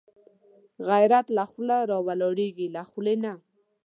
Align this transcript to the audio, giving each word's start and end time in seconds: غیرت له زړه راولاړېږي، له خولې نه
غیرت 0.87 1.27
له 1.37 1.43
زړه 1.55 1.77
راولاړېږي، 1.91 2.67
له 2.75 2.81
خولې 2.89 3.15
نه 3.23 3.33